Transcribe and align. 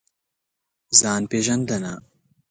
ځان 0.99 1.21
پېژندنه. 1.31 1.93